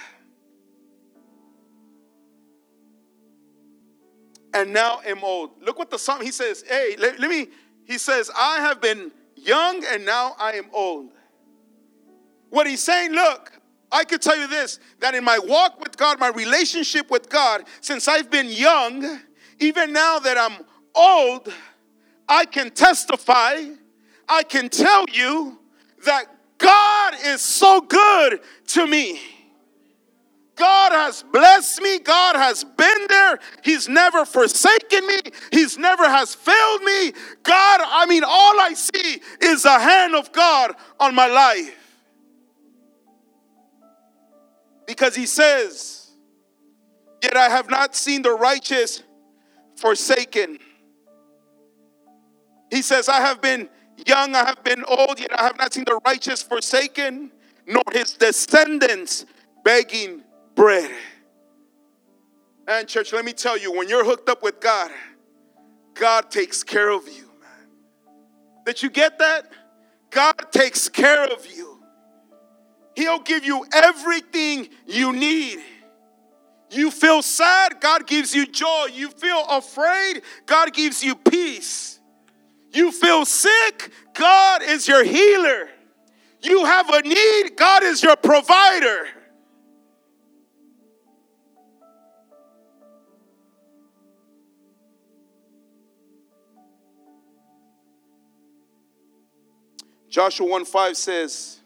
[4.56, 5.52] And now am old.
[5.62, 6.64] Look what the psalm he says.
[6.68, 7.50] Hey, let, let me.
[7.84, 9.12] He says, I have been
[9.46, 11.12] young and now I am old.
[12.50, 13.52] What he's saying, look,
[13.92, 17.64] I could tell you this that in my walk with God, my relationship with God,
[17.82, 19.20] since I've been young,
[19.60, 21.54] even now that I'm old,
[22.28, 23.64] I can testify,
[24.28, 25.60] I can tell you
[26.06, 26.26] that
[26.58, 29.20] God is so good to me.
[31.06, 32.00] Has blessed me.
[32.00, 33.38] God has been there.
[33.64, 35.20] He's never forsaken me.
[35.52, 37.12] He's never has failed me.
[37.44, 41.78] God, I mean, all I see is the hand of God on my life.
[44.88, 46.10] Because he says,
[47.22, 49.04] Yet I have not seen the righteous
[49.76, 50.58] forsaken.
[52.72, 53.70] He says, I have been
[54.08, 57.32] young, I have been old, yet I have not seen the righteous forsaken,
[57.68, 59.28] nor his descendants
[59.64, 60.24] begging
[60.56, 60.92] bread.
[62.68, 64.90] And, church, let me tell you, when you're hooked up with God,
[65.94, 67.70] God takes care of you, man.
[68.66, 69.52] Did you get that?
[70.10, 71.80] God takes care of you.
[72.96, 75.60] He'll give you everything you need.
[76.72, 78.88] You feel sad, God gives you joy.
[78.94, 82.00] You feel afraid, God gives you peace.
[82.72, 85.70] You feel sick, God is your healer.
[86.42, 89.08] You have a need, God is your provider.
[100.16, 101.60] Joshua 1 5 says,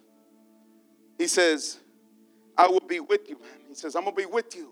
[1.20, 1.78] he says,
[2.58, 3.60] I will be with you, man.
[3.68, 4.72] He says, I'm going to be with you.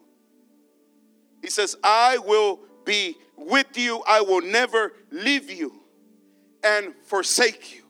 [1.43, 4.01] He says, I will be with you.
[4.07, 5.79] I will never leave you
[6.63, 7.83] and forsake you.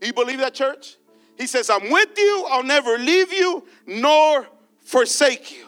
[0.00, 0.96] Do you believe that, church?
[1.36, 2.46] He says, I'm with you.
[2.48, 4.46] I'll never leave you nor
[4.78, 5.66] forsake you.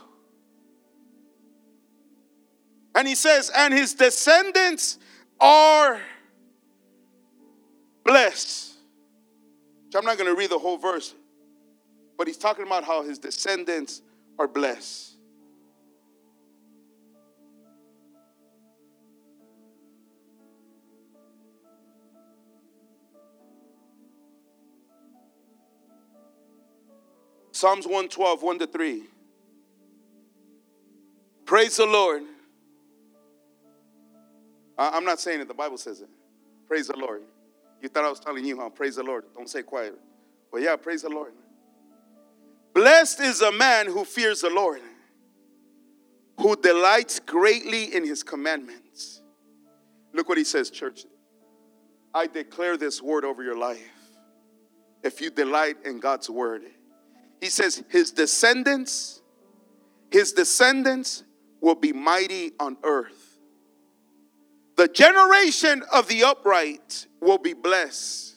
[2.95, 4.99] And he says, and his descendants
[5.39, 6.01] are
[8.09, 8.73] blessed.
[9.95, 11.15] I'm not going to read the whole verse,
[12.17, 14.01] but he's talking about how his descendants
[14.39, 15.13] are blessed.
[27.53, 29.03] Psalms 112, 1 to 3.
[31.45, 32.23] Praise the Lord.
[34.79, 36.09] I'm not saying it, the Bible says it.
[36.69, 37.23] Praise the Lord.
[37.81, 38.71] You thought I was telling you, huh?
[38.71, 39.25] Praise the Lord.
[39.35, 39.95] Don't say quiet.
[40.51, 41.33] But yeah, praise the Lord.
[42.75, 44.81] Blessed is a man who fears the Lord,
[46.39, 49.23] who delights greatly in his commandments.
[50.13, 51.05] Look what he says, church.
[52.15, 53.91] I declare this word over your life.
[55.03, 56.63] If you delight in God's word,
[57.41, 59.23] he says, his descendants,
[60.11, 61.23] his descendants
[61.61, 63.18] will be mighty on earth.
[64.79, 68.37] The generation of the upright will be blessed.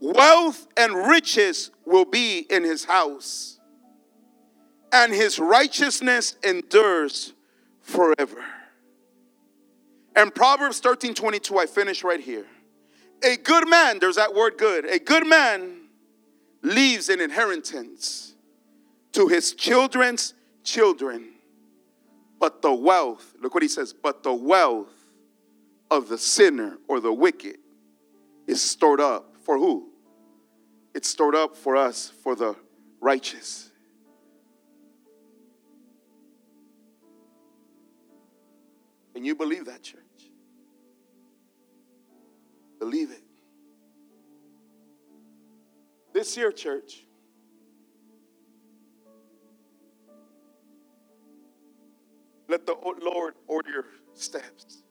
[0.00, 3.60] Wealth and riches will be in his house,
[4.92, 7.32] and his righteousness endures
[7.80, 8.44] forever.
[10.16, 12.46] And Proverbs 13 22, I finish right here.
[13.22, 15.76] A good man, there's that word good, a good man
[16.62, 18.34] leaves an inheritance
[19.12, 20.34] to his children's
[20.64, 21.34] children.
[22.40, 24.95] But the wealth, look what he says, but the wealth
[25.90, 27.58] of the sinner or the wicked
[28.46, 29.90] is stored up for who?
[30.94, 32.56] It's stored up for us, for the
[33.00, 33.70] righteous.
[39.14, 40.00] And you believe that, church.
[42.78, 43.22] Believe it.
[46.12, 47.04] This year, church,
[52.48, 53.84] let the Lord order your
[54.14, 54.82] steps.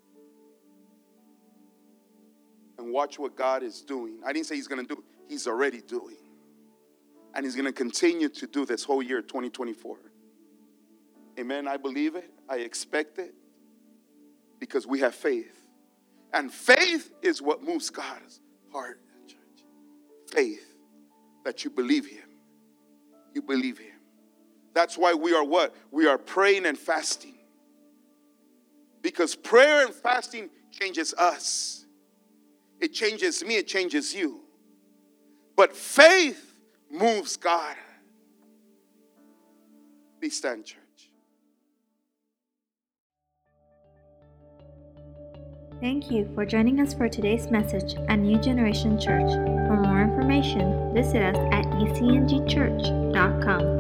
[2.78, 4.20] And watch what God is doing.
[4.26, 6.18] I didn't say He's going to do, He's already doing.
[7.34, 9.98] And He's going to continue to do this whole year, 2024.
[11.40, 11.68] Amen.
[11.68, 12.32] I believe it.
[12.50, 13.34] I expect it
[14.60, 15.64] because we have faith.
[16.34, 19.00] And faith is what moves God's heart.
[20.32, 20.76] Faith
[21.44, 22.28] that you believe Him.
[23.34, 23.94] You believe Him.
[24.74, 25.74] That's why we are what?
[25.92, 27.36] We are praying and fasting.
[29.02, 31.85] Because prayer and fasting changes us,
[32.80, 34.42] it changes me, it changes you.
[35.56, 36.56] But faith
[36.92, 37.76] moves God.
[40.20, 40.80] Be stand, church.
[45.82, 49.30] Thank you for joining us for today's message at New Generation Church.
[49.68, 53.75] For more information, visit us at ecngchurch.com.